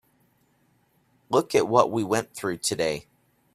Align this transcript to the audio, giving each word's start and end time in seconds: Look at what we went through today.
Look 1.29 1.53
at 1.53 1.67
what 1.67 1.91
we 1.91 2.03
went 2.03 2.33
through 2.33 2.57
today. 2.57 3.05